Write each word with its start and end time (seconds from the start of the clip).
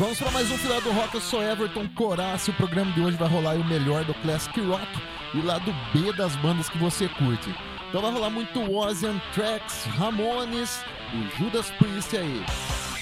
Vamos 0.00 0.18
para 0.18 0.30
mais 0.30 0.50
um 0.50 0.56
final 0.56 0.80
do 0.80 0.92
rock. 0.92 1.14
Eu 1.14 1.20
sou 1.20 1.42
Everton 1.42 1.86
Corace. 1.88 2.48
O 2.48 2.54
programa 2.54 2.90
de 2.92 3.02
hoje 3.02 3.18
vai 3.18 3.28
rolar 3.28 3.56
o 3.56 3.64
melhor 3.66 4.02
do 4.02 4.14
classic 4.14 4.58
rock 4.62 4.88
e 5.34 5.38
o 5.38 5.44
lado 5.44 5.74
B 5.92 6.10
das 6.14 6.34
bandas 6.36 6.70
que 6.70 6.78
você 6.78 7.06
curte. 7.06 7.54
Então 7.86 8.00
vai 8.00 8.10
rolar 8.10 8.30
muito 8.30 8.60
Ozzy 8.74 9.08
Tracks, 9.34 9.84
Ramones 9.98 10.82
e 11.12 11.36
Judas 11.36 11.70
Priest 11.72 12.16
aí. 12.16 12.42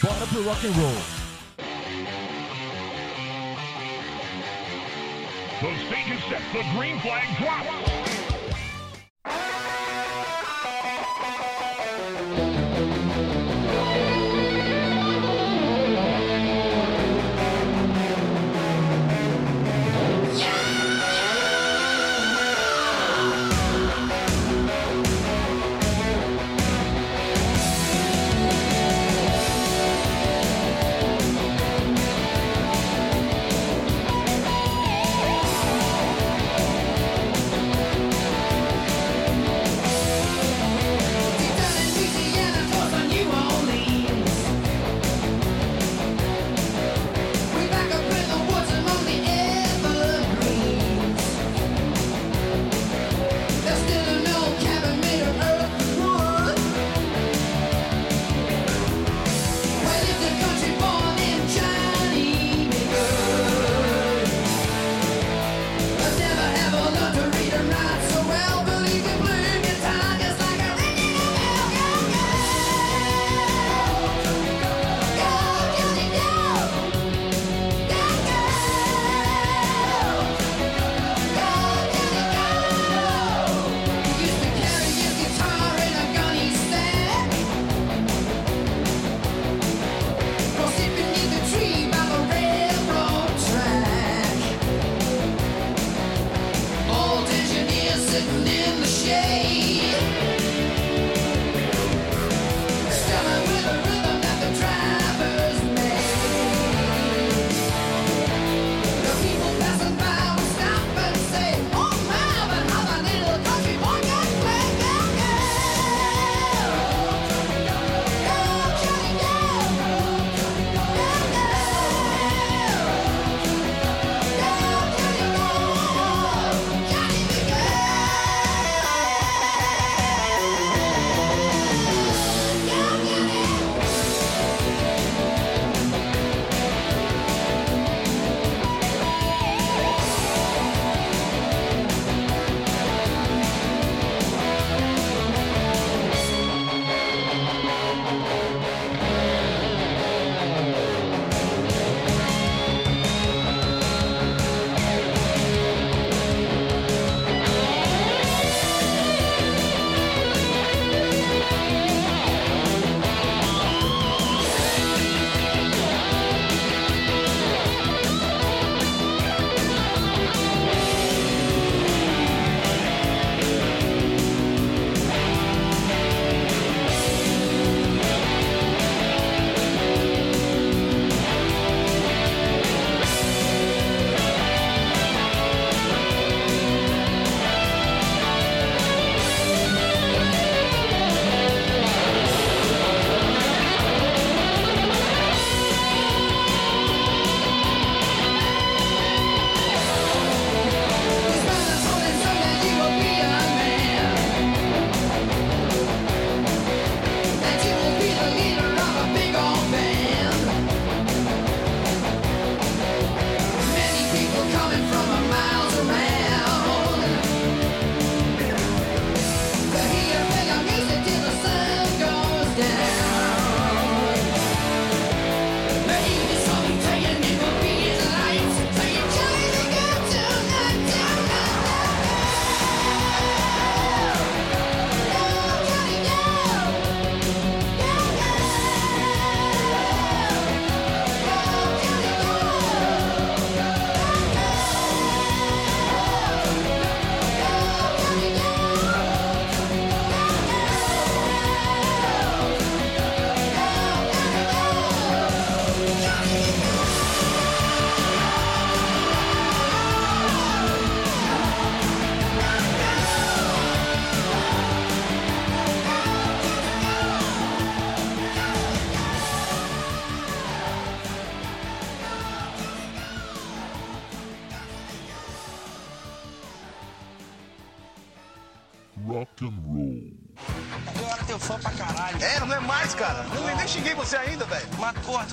Bora 0.03 0.27
pro 0.27 0.43
rock 0.43 0.67
and 0.67 0.73
roll. 0.73 0.97
The 5.61 5.75
stage 5.87 6.13
is 6.13 6.25
set. 6.29 6.43
The 6.53 6.65
green 6.77 6.99
flag 6.99 7.29
drops. 7.39 8.08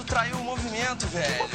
Traiu 0.03 0.37
o 0.37 0.43
movimento, 0.43 1.07
velho. 1.07 1.49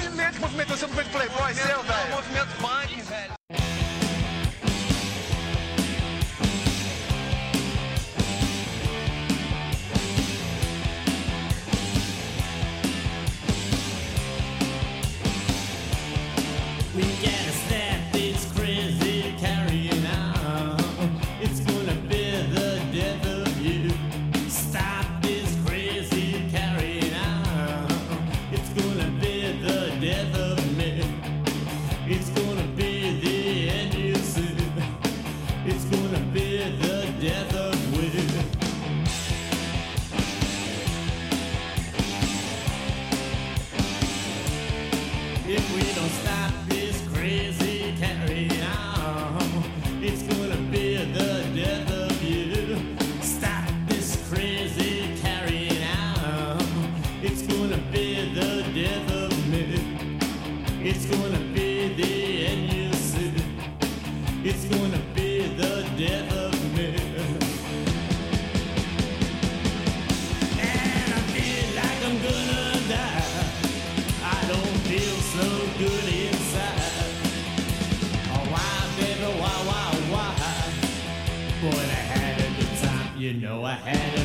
know 83.51 83.65
I 83.65 83.75
had 83.75 84.20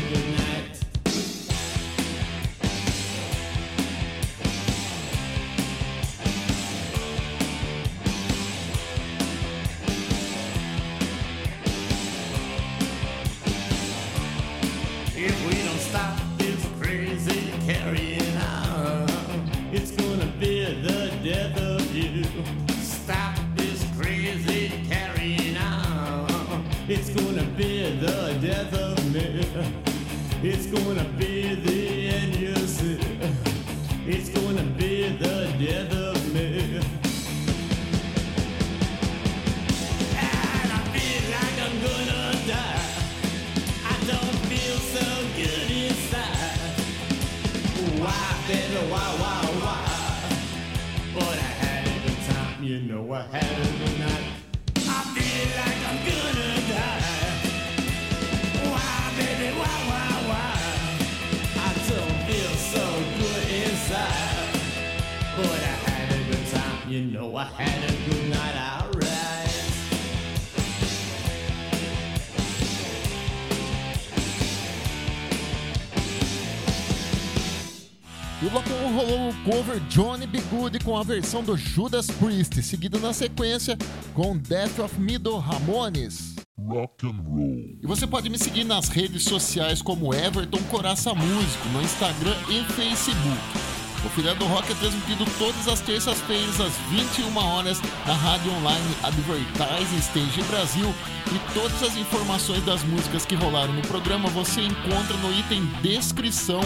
O 78.45 78.49
bloco 78.49 78.69
rolou 78.69 79.29
o 79.29 79.33
cover 79.43 79.79
Johnny 79.89 80.27
B. 80.27 80.39
Good 80.51 80.79
com 80.83 80.95
a 80.95 81.01
versão 81.01 81.41
do 81.41 81.57
Judas 81.57 82.05
Priest, 82.05 82.61
seguido 82.61 82.99
na 82.99 83.11
sequência 83.11 83.75
com 84.13 84.37
Death 84.37 84.77
of 84.77 84.99
Middle 84.99 85.39
Ramones. 85.39 86.35
Rock 86.55 87.07
and 87.07 87.23
roll. 87.27 87.79
E 87.81 87.87
você 87.87 88.05
pode 88.05 88.29
me 88.29 88.37
seguir 88.37 88.63
nas 88.63 88.87
redes 88.87 89.23
sociais 89.23 89.81
como 89.81 90.13
Everton 90.13 90.61
Coraça 90.69 91.13
Músico, 91.15 91.67
no 91.69 91.81
Instagram 91.81 92.35
e 92.49 92.63
Facebook. 92.73 93.75
O 94.05 94.09
Filé 94.09 94.35
do 94.35 94.45
Rock 94.45 94.71
é 94.71 94.75
transmitido 94.75 95.25
todas 95.39 95.67
as 95.67 95.81
terças-feiras 95.81 96.61
às 96.61 96.77
21 96.91 97.35
horas 97.37 97.81
na 98.05 98.13
rádio 98.13 98.53
online 98.53 98.95
Advertising 99.01 99.97
Stage 99.97 100.43
Brasil 100.43 100.93
e 101.33 101.53
todas 101.55 101.81
as 101.81 101.97
informações 101.97 102.63
das 102.63 102.83
músicas 102.83 103.25
que 103.25 103.33
rolaram 103.33 103.73
no 103.73 103.81
programa 103.81 104.29
você 104.29 104.61
encontra 104.61 105.17
no 105.17 105.33
item 105.33 105.65
descrição 105.81 106.61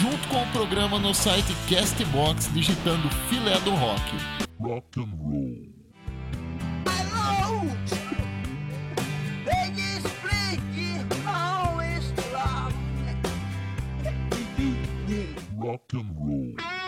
junto 0.00 0.26
com 0.28 0.42
o 0.42 0.46
programa 0.48 0.98
no 0.98 1.14
site 1.14 1.54
Castbox 1.68 2.52
digitando 2.52 3.08
Filé 3.28 3.58
do 3.60 3.70
Rock. 3.70 4.02
Rock 4.58 5.00
and 5.00 5.14
roll. 5.22 5.70
rock 15.60 15.92
and 15.92 16.10
roll. 16.18 16.79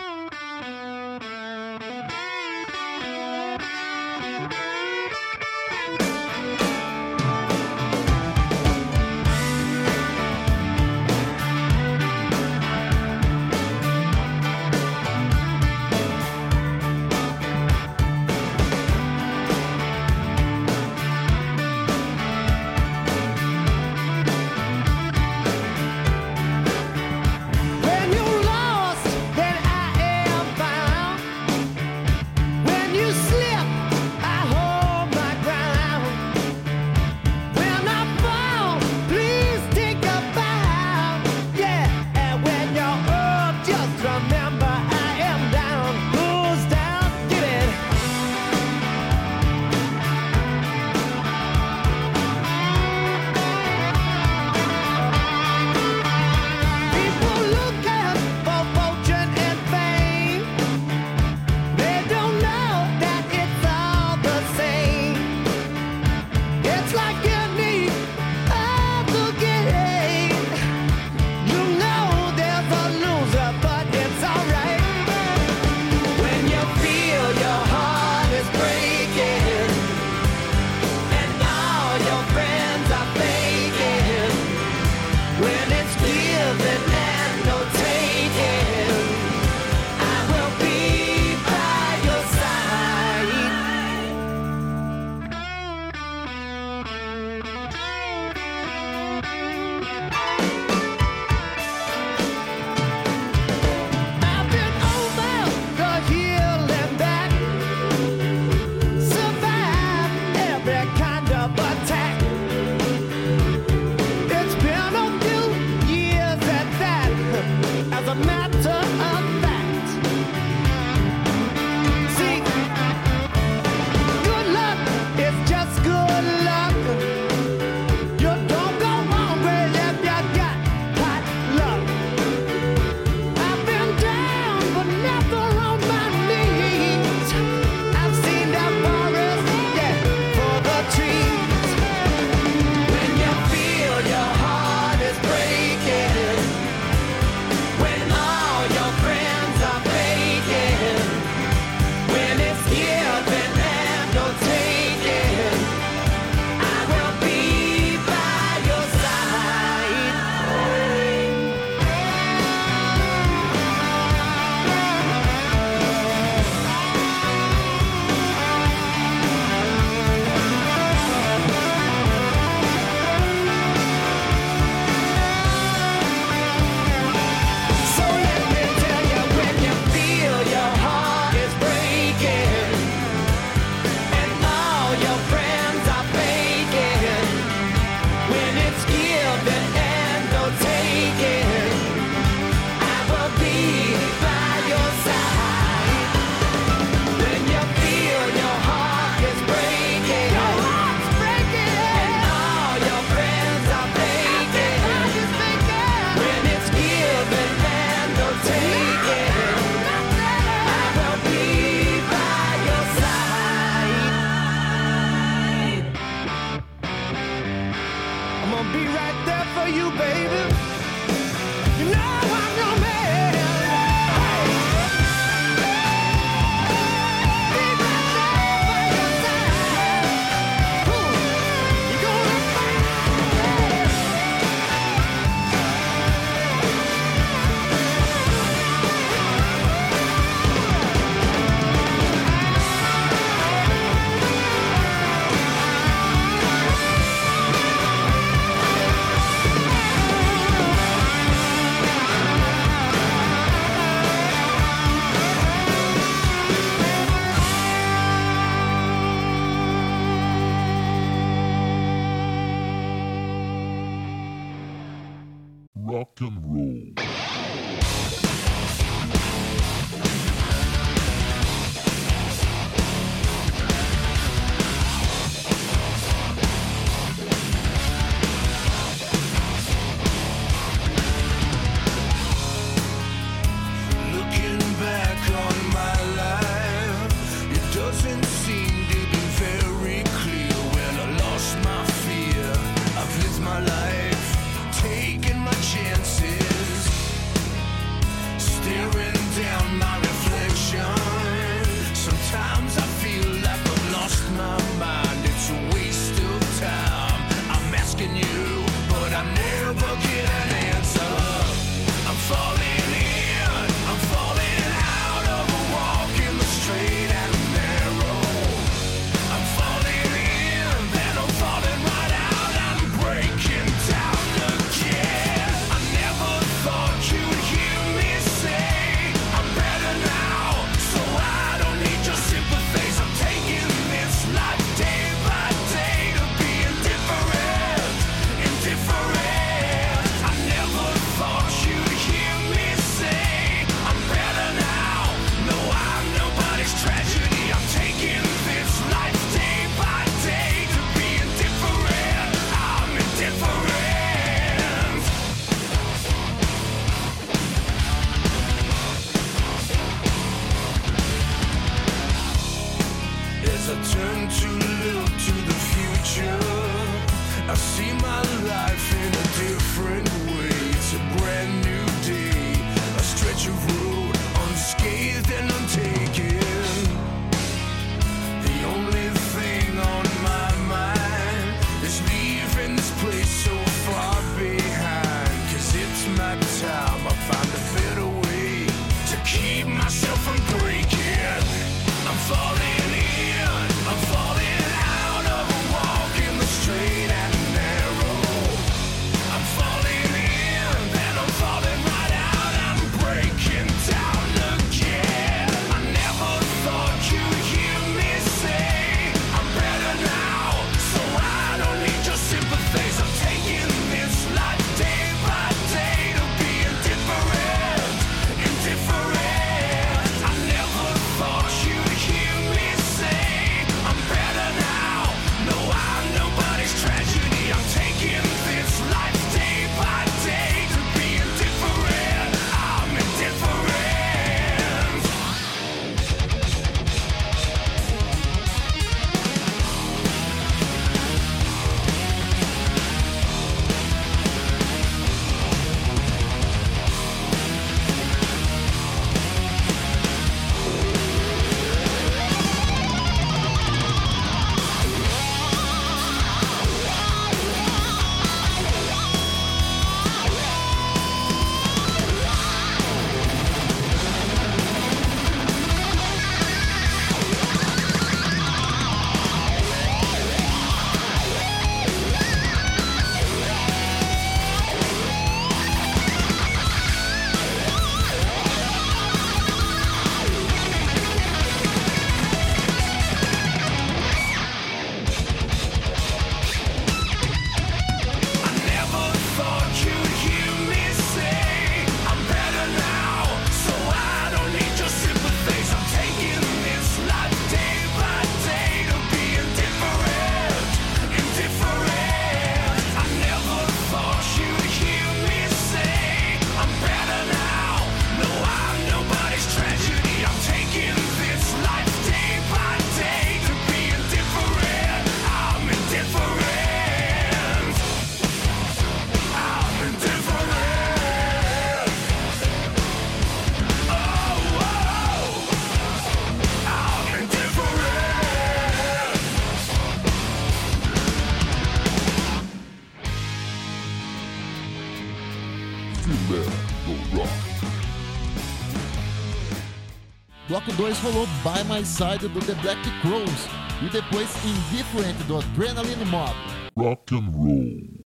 by 541.43 541.61
my 541.63 541.83
side 541.83 542.21
do 542.21 542.29
The 542.29 542.55
Black 542.61 542.77
Crows 543.01 543.47
e 543.81 543.89
depois 543.89 544.29
Indifferent 544.45 545.17
do 545.27 545.37
Adrenaline 545.37 546.05
Mob. 546.05 546.33
Rock 546.77 547.11
and 547.11 547.35
roll. 547.35 548.03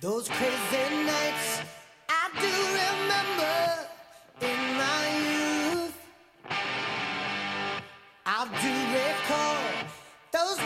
Those 0.00 0.28
crazy 0.28 1.04
nights 1.06 1.62
I 2.08 2.28
do 2.40 2.52
remember 2.82 3.86
in 4.40 4.60
my 4.82 5.02
youth. 5.30 5.94
I 8.26 8.46
do 8.62 8.72
recall 8.98 9.60
those 10.32 10.58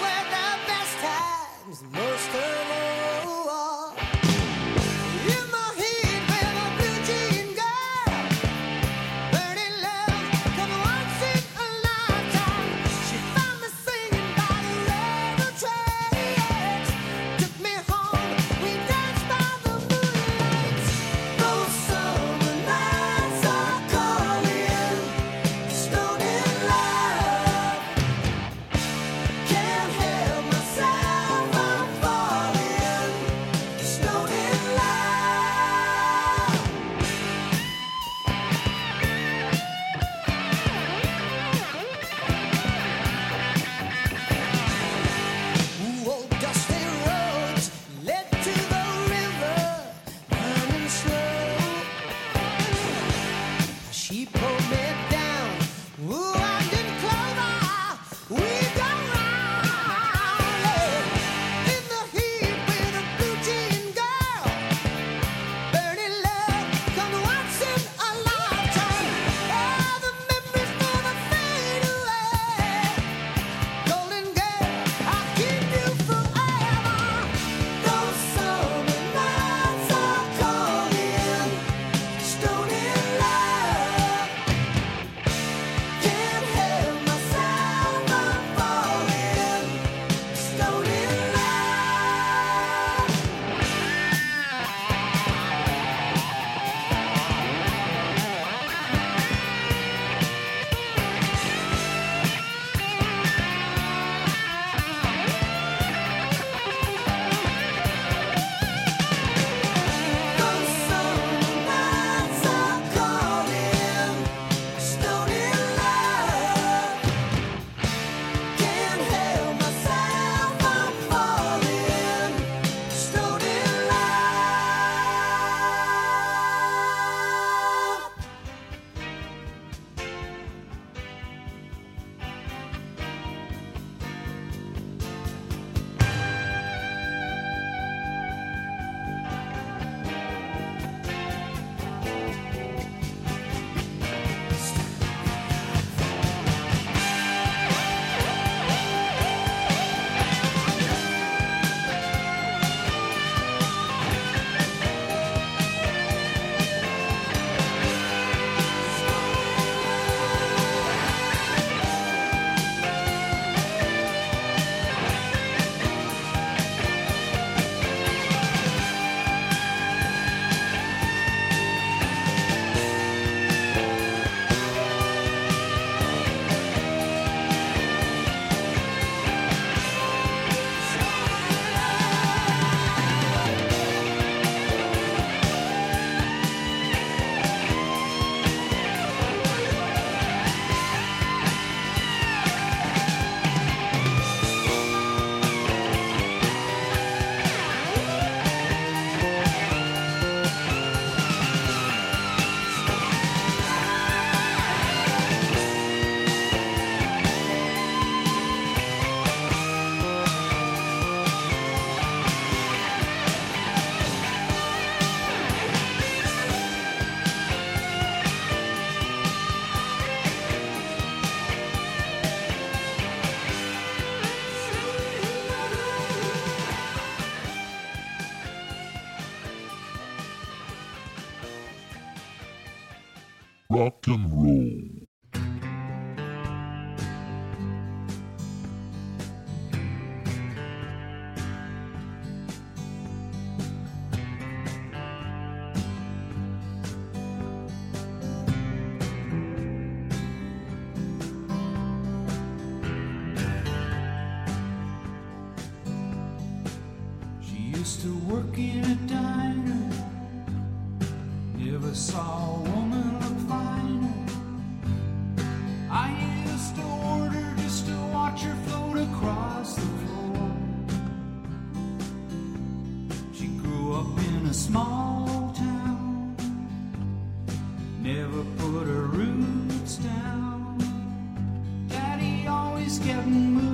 getting 283.04 283.52
moved. 283.52 283.73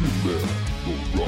Filé 0.00 0.38
do 1.14 1.19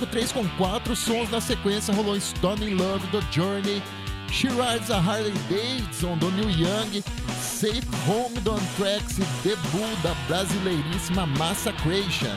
bloco 0.00 0.06
3 0.06 0.32
com 0.32 0.48
quatro 0.56 0.96
sons 0.96 1.30
na 1.30 1.40
sequência 1.40 1.92
rolou 1.92 2.18
Stone 2.18 2.70
in 2.70 2.74
Love 2.74 3.06
do 3.08 3.20
Journey, 3.32 3.82
She 4.30 4.48
Rides 4.48 4.90
a 4.90 4.98
Harley 4.98 5.32
Davidson 5.48 6.16
do 6.16 6.30
New 6.32 6.48
Young, 6.48 7.02
Safe 7.38 7.86
Home 8.08 8.38
do 8.40 8.52
Anthrax 8.52 9.18
e 9.18 9.24
debut 9.42 10.02
da 10.02 10.14
brasileiríssima 10.26 11.26
Massacration. 11.26 12.36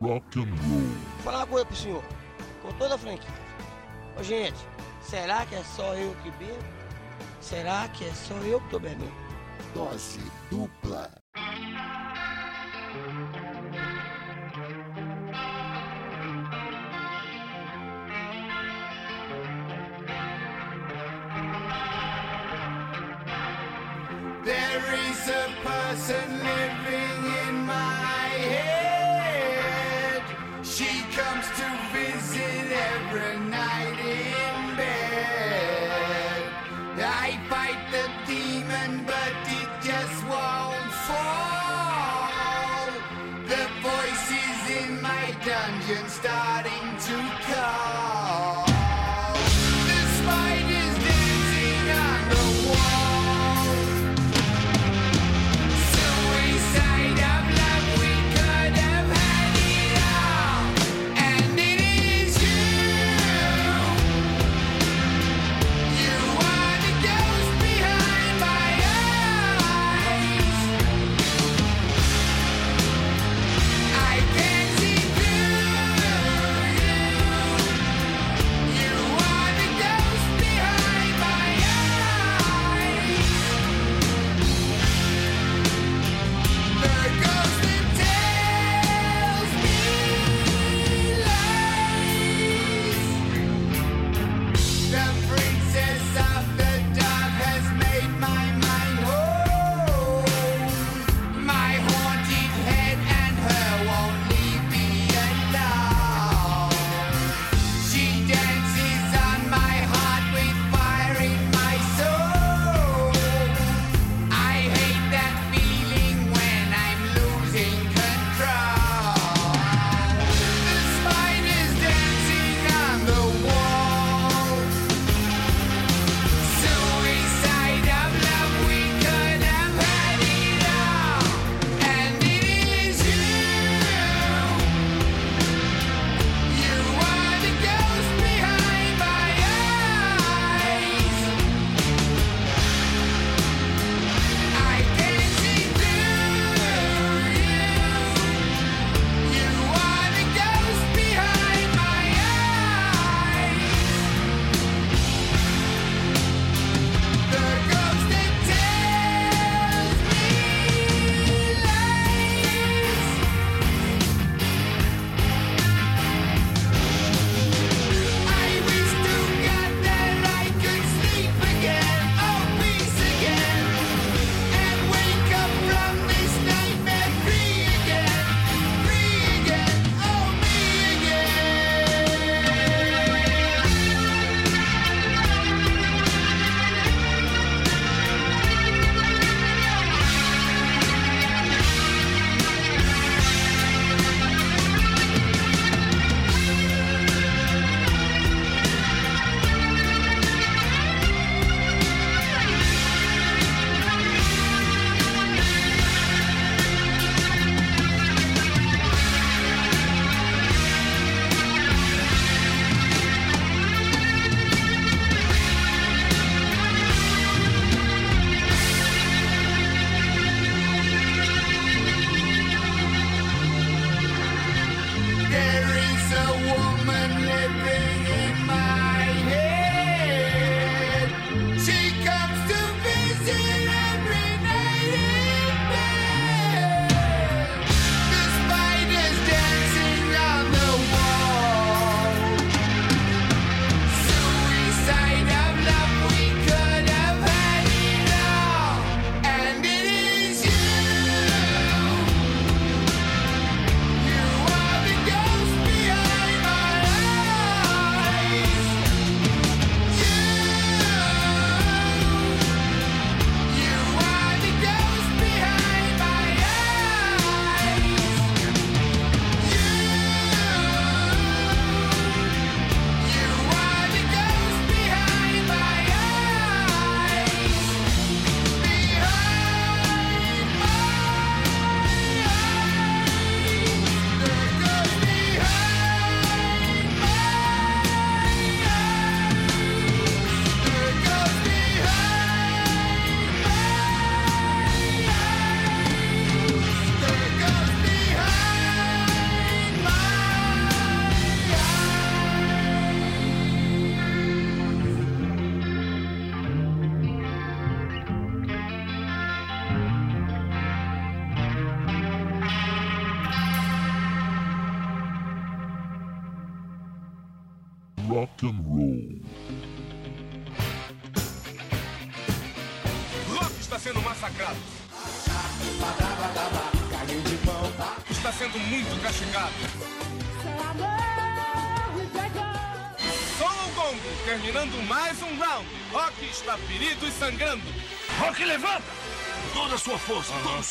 Rock 0.00 0.40
and 0.40 0.54
roll. 0.66 0.96
Falar 1.22 1.38
uma 1.38 1.46
coisa 1.46 1.66
pro 1.66 1.76
senhor, 1.76 2.04
com 2.62 2.72
toda 2.72 2.94
a 2.94 2.98
franquia. 2.98 3.30
Ô 4.18 4.22
gente, 4.22 4.58
será 5.02 5.44
que 5.46 5.54
é 5.54 5.62
só 5.64 5.94
eu 5.94 6.16
que 6.22 6.30
bebo? 6.32 6.58
Será 7.40 7.88
que 7.88 8.04
é 8.04 8.12
só 8.12 8.34
eu 8.36 8.60
que 8.60 8.70
tô 8.70 8.78
bebendo? 8.78 9.12
Dose 9.74 10.20
dupla. 10.50 11.10
There 24.72 24.94
is 24.94 25.28
a 25.28 25.48
person 25.62 26.38
living 26.38 27.24
in. 27.26 27.41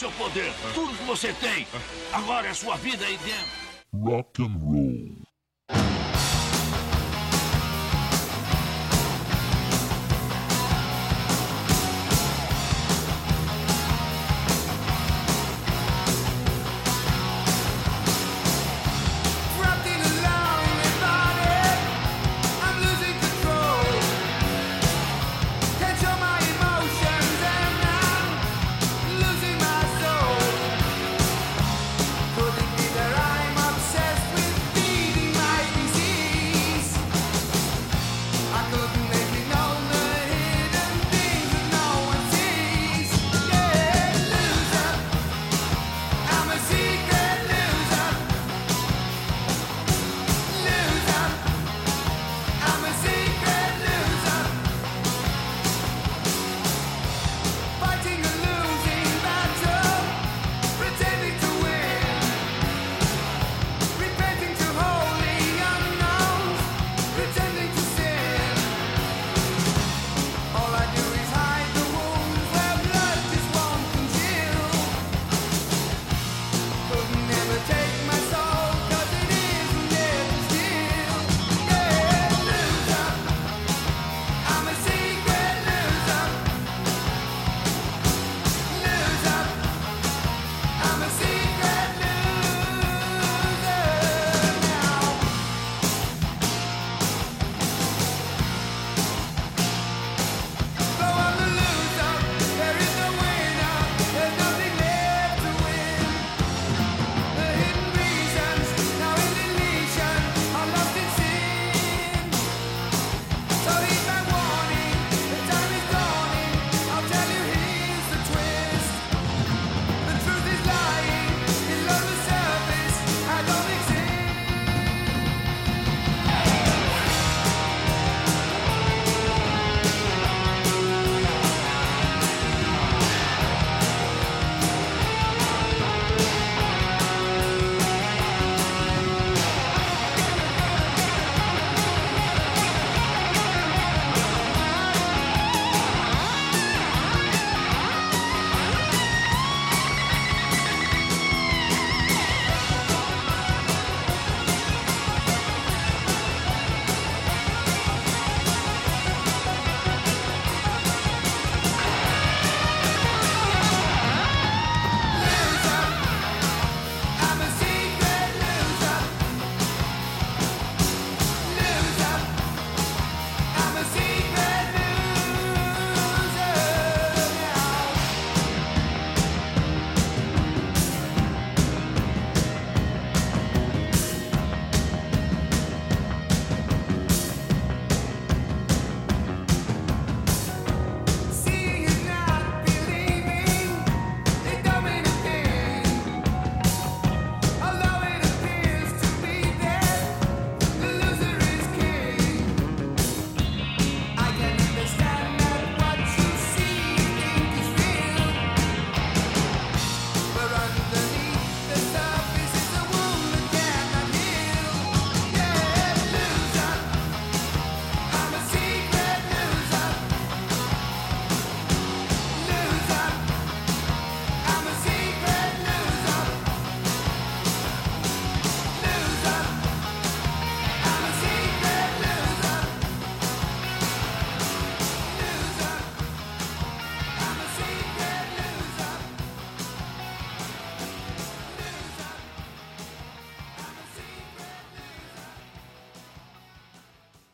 seu 0.02 0.12
poder, 0.14 0.52
tudo 0.74 0.98
que 0.98 1.04
você 1.04 1.32
tem. 1.34 1.68
Agora 2.12 2.48
é 2.48 2.54
sua 2.56 2.76
vida 2.76 3.06
aí 3.06 3.18
dentro. 3.18 3.52
Rock 3.94 4.42
and 4.42 4.58
roll. 4.58 5.31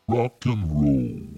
Rock 0.08 0.46
and 0.46 0.70
roll. 0.72 1.37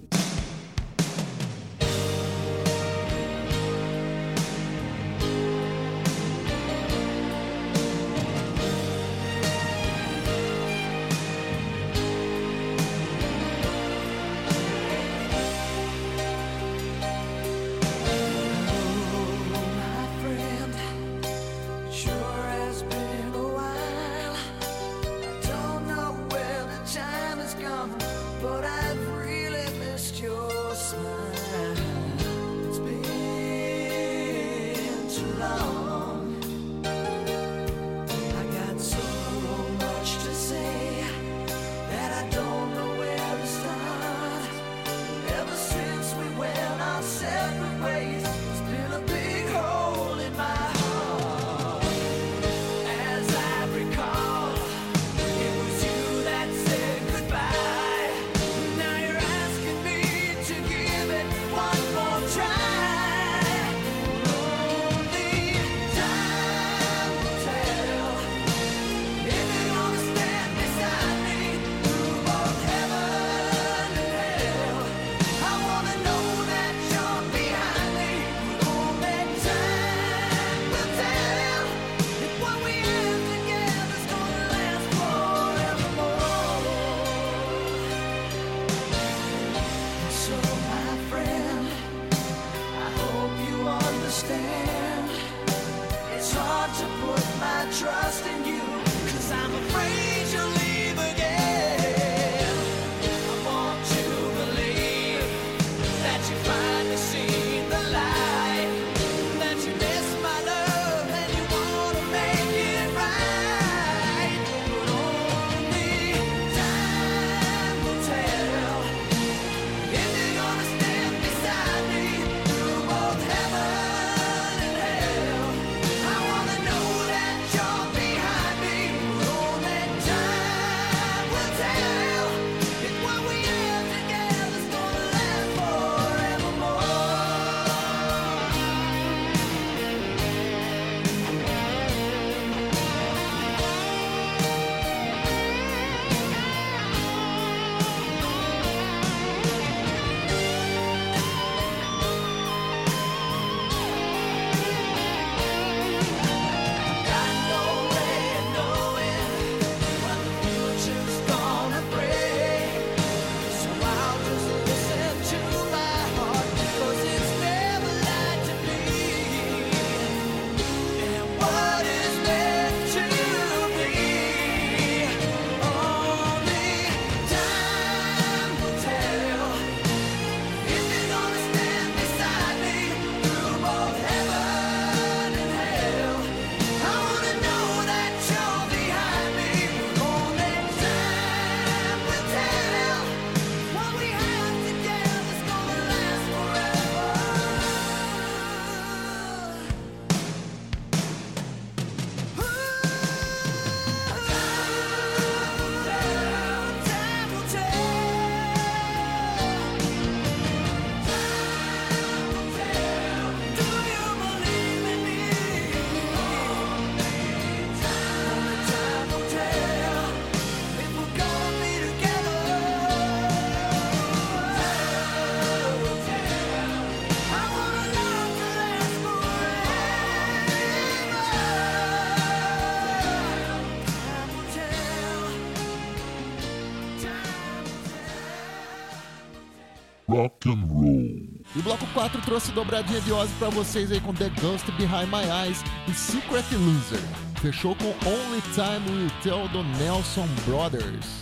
Rock 240.11 240.49
and 240.49 240.65
Roll. 240.67 241.41
E 241.55 241.61
bloco 241.63 241.87
4 241.93 242.21
trouxe 242.23 242.51
dobradinha 242.51 242.99
de 242.99 243.13
Ozzy 243.13 243.33
para 243.39 243.47
vocês 243.49 243.89
aí 243.93 244.01
com 244.01 244.13
The 244.13 244.29
Ghost 244.41 244.69
Behind 244.73 245.07
My 245.07 245.23
Eyes 245.23 245.63
e 245.87 245.93
Secret 245.93 246.43
Loser. 246.51 246.99
Fechou 247.41 247.73
com 247.77 247.85
Only 248.05 248.41
Time 248.53 248.91
Will 248.91 249.09
Tell 249.23 249.47
do 249.47 249.63
Nelson 249.77 250.27
Brothers. 250.45 251.21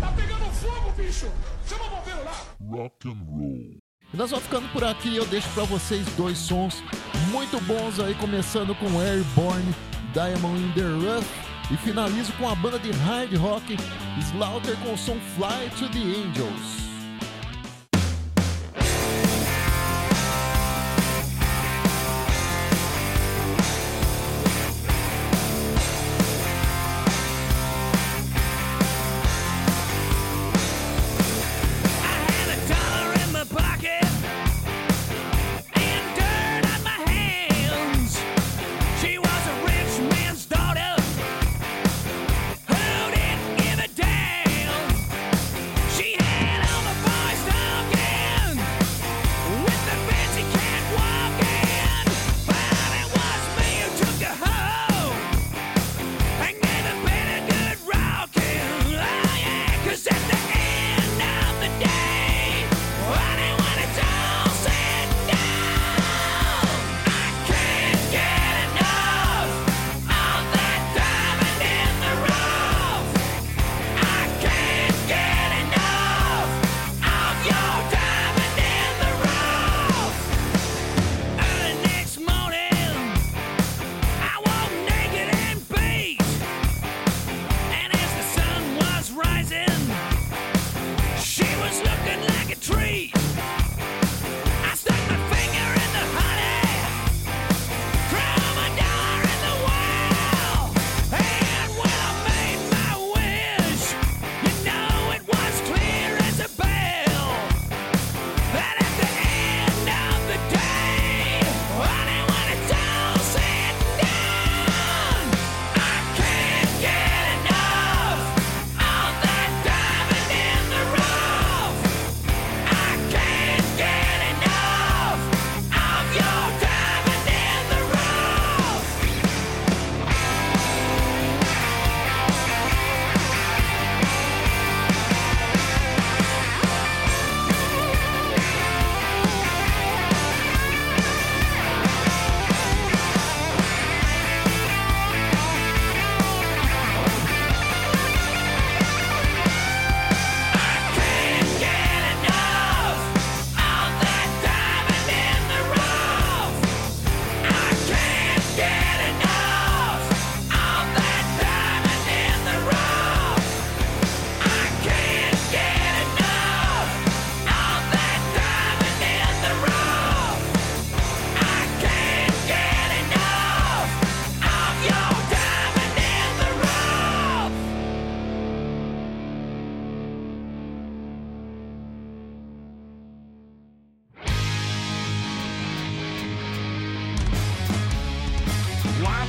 Tá 0.00 0.10
pegando 0.16 0.44
fogo, 0.54 0.90
bicho! 0.96 1.30
Chama 1.66 1.84
o 1.84 2.24
lá! 2.24 2.46
Rock 2.66 3.08
and 3.10 3.24
Roll. 3.30 3.76
E 4.14 4.16
nós 4.16 4.30
vamos 4.30 4.46
ficando 4.46 4.68
por 4.68 4.84
aqui, 4.84 5.14
eu 5.14 5.26
deixo 5.26 5.50
para 5.50 5.64
vocês 5.64 6.06
dois 6.16 6.38
sons 6.38 6.82
muito 7.30 7.60
bons 7.66 8.00
aí, 8.00 8.14
começando 8.14 8.74
com 8.74 8.86
Airborne, 9.02 9.74
Diamond 10.14 10.62
in 10.62 10.72
the 10.72 10.80
Rough 10.80 11.47
e 11.70 11.76
finalizo 11.76 12.32
com 12.34 12.48
a 12.48 12.54
banda 12.54 12.78
de 12.78 12.90
hard 12.90 13.34
rock 13.36 13.76
Slaughter 14.20 14.76
com 14.78 14.94
o 14.94 14.98
som 14.98 15.16
Fly 15.36 15.68
to 15.78 15.88
the 15.90 15.98
Angels. 15.98 16.87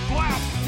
blast. 0.10 0.59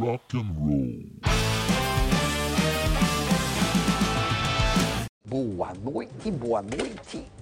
Rock 0.00 0.32
and 0.34 0.54
roll. 0.60 1.02
Boa 5.26 5.72
noite, 5.82 6.30
boa 6.30 6.62
noite. 6.62 7.37